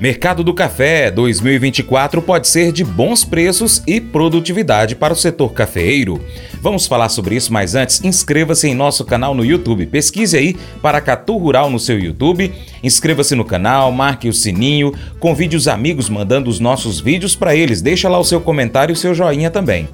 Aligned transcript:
Mercado 0.00 0.42
do 0.42 0.54
Café 0.54 1.10
2024 1.10 2.22
pode 2.22 2.48
ser 2.48 2.72
de 2.72 2.82
bons 2.82 3.22
preços 3.22 3.82
e 3.86 4.00
produtividade 4.00 4.96
para 4.96 5.12
o 5.12 5.16
setor 5.16 5.52
cafeeiro. 5.52 6.18
Vamos 6.62 6.86
falar 6.86 7.10
sobre 7.10 7.34
isso, 7.36 7.52
mas 7.52 7.74
antes, 7.74 8.02
inscreva-se 8.02 8.66
em 8.66 8.74
nosso 8.74 9.04
canal 9.04 9.34
no 9.34 9.44
YouTube. 9.44 9.84
Pesquise 9.84 10.38
aí 10.38 10.56
para 10.80 11.02
Catu 11.02 11.36
Rural 11.36 11.68
no 11.68 11.78
seu 11.78 11.98
YouTube. 11.98 12.50
Inscreva-se 12.82 13.34
no 13.34 13.44
canal, 13.44 13.92
marque 13.92 14.26
o 14.26 14.32
sininho, 14.32 14.94
convide 15.18 15.54
os 15.54 15.68
amigos 15.68 16.08
mandando 16.08 16.48
os 16.48 16.58
nossos 16.58 16.98
vídeos 16.98 17.36
para 17.36 17.54
eles. 17.54 17.82
Deixa 17.82 18.08
lá 18.08 18.18
o 18.18 18.24
seu 18.24 18.40
comentário 18.40 18.92
e 18.92 18.94
o 18.94 18.96
seu 18.96 19.14
joinha 19.14 19.50
também. 19.50 19.86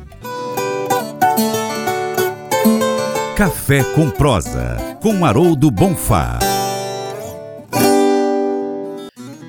Café 3.34 3.82
com 3.82 4.08
prosa, 4.08 4.76
com 5.02 5.24
Haroldo 5.26 5.68
Bonfá. 5.68 6.45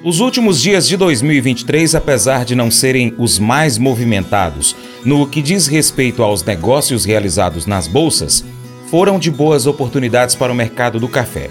Os 0.08 0.22
últimos 0.22 0.62
dias 0.62 0.88
de 0.88 0.96
2023, 0.96 1.94
apesar 1.94 2.46
de 2.46 2.56
não 2.56 2.72
serem 2.72 3.14
os 3.18 3.38
mais 3.38 3.78
movimentados 3.78 4.74
no 5.04 5.28
que 5.28 5.42
diz 5.42 5.68
respeito 5.68 6.24
aos 6.24 6.46
negócios 6.46 7.04
realizados 7.04 7.66
nas 7.66 7.90
bolsas, 7.90 8.42
foram 8.90 9.20
de 9.20 9.30
boas 9.30 9.68
oportunidades 9.68 10.34
para 10.34 10.50
o 10.50 10.56
mercado 10.56 10.98
do 10.98 11.10
café. 11.10 11.50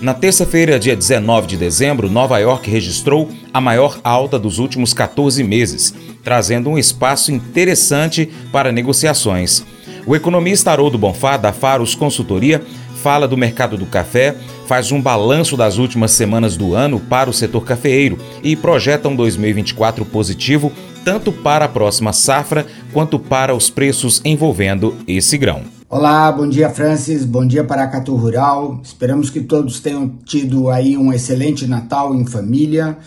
Na 0.00 0.14
terça-feira, 0.14 0.78
dia 0.78 0.94
19 0.94 1.48
de 1.48 1.56
dezembro, 1.56 2.08
Nova 2.08 2.38
York 2.38 2.70
registrou 2.70 3.28
a 3.52 3.60
maior 3.60 3.98
alta 4.04 4.38
dos 4.38 4.60
últimos 4.60 4.94
14 4.94 5.42
meses, 5.42 5.92
trazendo 6.22 6.70
um 6.70 6.78
espaço 6.78 7.32
interessante 7.32 8.30
para 8.52 8.70
negociações. 8.70 9.64
O 10.06 10.14
economista 10.14 10.70
Haroldo 10.70 10.96
Bonfá, 10.96 11.36
da 11.36 11.52
Faros 11.52 11.96
Consultoria, 11.96 12.62
fala 13.06 13.28
do 13.28 13.36
mercado 13.36 13.76
do 13.76 13.86
café, 13.86 14.34
faz 14.66 14.90
um 14.90 15.00
balanço 15.00 15.56
das 15.56 15.78
últimas 15.78 16.10
semanas 16.10 16.56
do 16.56 16.74
ano 16.74 16.98
para 16.98 17.30
o 17.30 17.32
setor 17.32 17.64
cafeeiro 17.64 18.18
e 18.42 18.56
projeta 18.56 19.08
um 19.08 19.14
2024 19.14 20.04
positivo 20.04 20.72
tanto 21.04 21.30
para 21.30 21.66
a 21.66 21.68
próxima 21.68 22.12
safra 22.12 22.66
quanto 22.92 23.16
para 23.16 23.54
os 23.54 23.70
preços 23.70 24.20
envolvendo 24.24 24.96
esse 25.06 25.38
grão. 25.38 25.62
Olá, 25.88 26.32
bom 26.32 26.48
dia 26.48 26.68
Francis, 26.68 27.24
bom 27.24 27.46
dia 27.46 27.62
para 27.62 27.84
a 27.84 27.86
Catu 27.86 28.16
Rural. 28.16 28.80
Esperamos 28.82 29.30
que 29.30 29.40
todos 29.40 29.78
tenham 29.78 30.08
tido 30.24 30.68
aí 30.68 30.96
um 30.96 31.12
excelente 31.12 31.64
Natal 31.64 32.12
em 32.12 32.26
família 32.26 32.98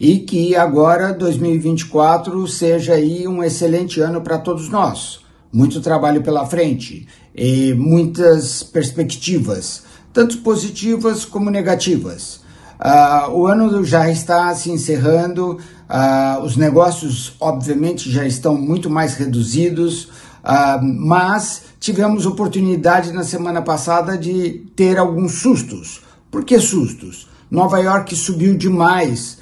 e 0.00 0.20
que 0.20 0.56
agora 0.56 1.12
2024 1.12 2.48
seja 2.48 2.94
aí 2.94 3.28
um 3.28 3.44
excelente 3.44 4.00
ano 4.00 4.22
para 4.22 4.38
todos 4.38 4.70
nós. 4.70 5.21
Muito 5.52 5.80
trabalho 5.80 6.22
pela 6.22 6.46
frente 6.46 7.06
e 7.34 7.74
muitas 7.74 8.62
perspectivas, 8.62 9.82
tanto 10.12 10.38
positivas 10.38 11.24
como 11.24 11.50
negativas. 11.50 12.40
Uh, 12.80 13.30
o 13.32 13.46
ano 13.46 13.84
já 13.84 14.10
está 14.10 14.52
se 14.54 14.70
encerrando, 14.70 15.52
uh, 15.52 16.42
os 16.42 16.56
negócios, 16.56 17.36
obviamente, 17.38 18.10
já 18.10 18.26
estão 18.26 18.56
muito 18.56 18.90
mais 18.90 19.14
reduzidos, 19.14 20.04
uh, 20.42 20.82
mas 20.82 21.62
tivemos 21.78 22.26
oportunidade 22.26 23.12
na 23.12 23.22
semana 23.22 23.62
passada 23.62 24.18
de 24.18 24.66
ter 24.74 24.98
alguns 24.98 25.34
sustos. 25.34 26.02
Por 26.30 26.44
que 26.44 26.58
sustos? 26.58 27.28
Nova 27.50 27.78
York 27.78 28.16
subiu 28.16 28.56
demais 28.56 29.38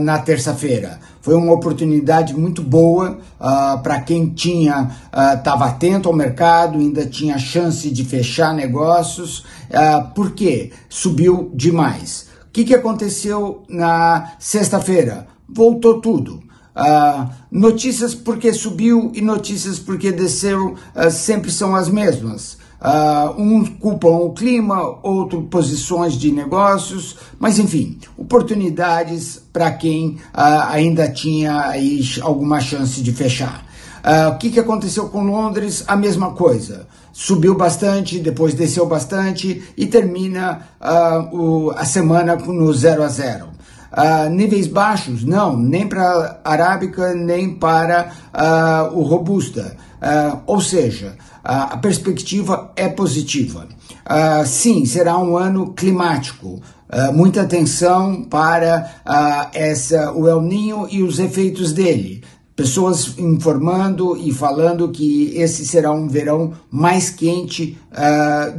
na 0.00 0.18
terça-feira. 0.18 1.00
Foi 1.20 1.34
uma 1.34 1.52
oportunidade 1.52 2.34
muito 2.34 2.62
boa 2.62 3.18
uh, 3.38 3.82
para 3.82 4.00
quem 4.00 4.30
tinha 4.30 4.90
estava 5.36 5.66
uh, 5.66 5.68
atento 5.68 6.08
ao 6.08 6.14
mercado, 6.14 6.78
ainda 6.78 7.04
tinha 7.04 7.38
chance 7.38 7.90
de 7.90 8.04
fechar 8.04 8.54
negócios. 8.54 9.40
Uh, 9.68 10.14
por 10.14 10.32
quê? 10.32 10.72
Subiu 10.88 11.50
demais. 11.54 12.28
O 12.48 12.50
que, 12.50 12.64
que 12.64 12.74
aconteceu 12.74 13.62
na 13.68 14.32
sexta-feira? 14.38 15.26
Voltou 15.46 16.00
tudo. 16.00 16.47
Uh, 16.78 17.28
notícias 17.50 18.14
porque 18.14 18.52
subiu 18.52 19.10
e 19.12 19.20
notícias 19.20 19.80
porque 19.80 20.12
desceu 20.12 20.76
uh, 20.94 21.10
sempre 21.10 21.50
são 21.50 21.74
as 21.74 21.88
mesmas. 21.88 22.56
Uh, 22.80 23.42
uns 23.42 23.68
culpam 23.80 24.18
o 24.18 24.32
clima, 24.32 25.00
outros 25.02 25.44
posições 25.50 26.12
de 26.12 26.30
negócios, 26.30 27.16
mas 27.36 27.58
enfim, 27.58 27.98
oportunidades 28.16 29.42
para 29.52 29.72
quem 29.72 30.10
uh, 30.10 30.68
ainda 30.68 31.08
tinha 31.08 31.70
aí 31.70 32.00
alguma 32.22 32.60
chance 32.60 33.02
de 33.02 33.12
fechar. 33.12 33.66
Uh, 34.04 34.30
o 34.32 34.38
que, 34.38 34.50
que 34.50 34.60
aconteceu 34.60 35.08
com 35.08 35.24
Londres? 35.24 35.82
A 35.88 35.96
mesma 35.96 36.30
coisa. 36.30 36.86
Subiu 37.12 37.56
bastante, 37.56 38.20
depois 38.20 38.54
desceu 38.54 38.86
bastante 38.86 39.64
e 39.76 39.86
termina 39.86 40.68
o, 41.32 41.72
a 41.72 41.84
semana 41.84 42.36
no 42.36 42.72
0 42.72 43.02
a 43.02 43.08
0. 43.08 43.57
Uh, 43.90 44.28
níveis 44.28 44.66
baixos? 44.66 45.24
Não, 45.24 45.56
nem 45.56 45.88
para 45.88 46.40
arábica, 46.44 47.14
nem 47.14 47.54
para 47.54 48.12
uh, 48.34 48.98
o 48.98 49.02
robusta. 49.02 49.76
Uh, 49.96 50.40
ou 50.46 50.60
seja, 50.60 51.16
a 51.42 51.76
perspectiva 51.78 52.70
é 52.76 52.88
positiva. 52.88 53.66
Sim, 54.46 54.84
será 54.84 55.18
um 55.18 55.36
ano 55.36 55.72
climático. 55.72 56.60
Muita 57.12 57.42
atenção 57.42 58.22
para 58.22 58.90
essa, 59.52 60.12
o 60.12 60.28
El 60.28 60.42
Ninho 60.42 60.86
e 60.90 61.02
os 61.02 61.18
efeitos 61.18 61.72
dele. 61.72 62.22
Pessoas 62.54 63.18
informando 63.18 64.16
e 64.16 64.32
falando 64.32 64.90
que 64.90 65.32
esse 65.36 65.66
será 65.66 65.92
um 65.92 66.08
verão 66.08 66.52
mais 66.70 67.10
quente 67.10 67.78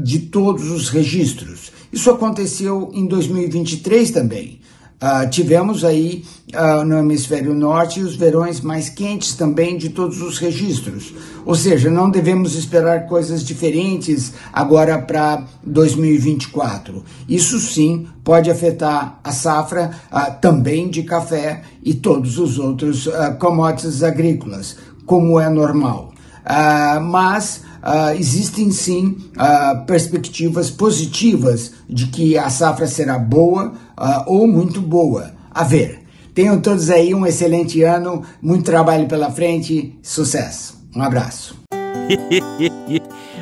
de 0.01 0.19
todos 0.19 0.69
os 0.72 0.90
registros. 0.90 1.72
Isso 1.91 2.09
aconteceu 2.09 2.91
em 2.94 3.06
2023 3.06 4.11
também. 4.11 4.59
Uh, 5.01 5.29
tivemos 5.29 5.85
aí 5.85 6.25
uh, 6.53 6.83
no 6.83 6.97
hemisfério 6.97 7.53
norte 7.53 8.01
os 8.01 8.17
verões 8.17 8.59
mais 8.59 8.89
quentes 8.89 9.33
também 9.33 9.77
de 9.77 9.87
todos 9.89 10.21
os 10.21 10.37
registros. 10.37 11.13
Ou 11.45 11.55
seja, 11.55 11.89
não 11.89 12.09
devemos 12.09 12.53
esperar 12.53 13.07
coisas 13.07 13.45
diferentes 13.45 14.33
agora 14.51 15.01
para 15.01 15.45
2024. 15.63 17.01
Isso 17.29 17.61
sim 17.61 18.07
pode 18.25 18.51
afetar 18.51 19.21
a 19.23 19.31
safra 19.31 19.91
uh, 20.11 20.37
também 20.41 20.89
de 20.89 21.03
café 21.03 21.61
e 21.81 21.93
todos 21.93 22.37
os 22.37 22.59
outros 22.59 23.07
commodities 23.39 24.03
agrícolas, 24.03 24.75
como 25.05 25.39
é 25.39 25.49
normal. 25.49 26.13
mas 27.03 27.61
uh, 27.84 28.17
existem 28.17 28.72
sim 28.72 29.17
uh, 29.35 29.85
perspectivas 29.85 30.69
positivas 30.69 31.73
de 31.90 32.07
que 32.07 32.38
a 32.38 32.50
safra 32.50 32.88
será 32.88 33.17
boa 33.17 33.73
uh, 33.97 34.23
ou 34.25 34.47
muito 34.47 34.81
boa. 34.81 35.34
A 35.51 35.63
ver. 35.63 36.00
Tenham 36.34 36.62
todos 36.62 36.90
aí 36.90 37.13
um 37.13 37.25
excelente 37.25 37.84
ano, 37.84 38.23
muito 38.41 38.63
trabalho 38.63 39.07
pela 39.07 39.29
frente, 39.29 40.00
sucesso. 40.01 40.79
Um 40.95 41.01
abraço. 41.01 41.57